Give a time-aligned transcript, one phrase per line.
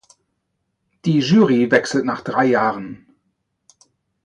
[1.05, 3.05] Die Jury wechselt nach drei Jahren.